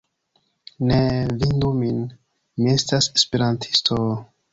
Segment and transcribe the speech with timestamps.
[0.91, 1.99] Neeee vundu min,
[2.63, 4.01] mi estas Esperantisto...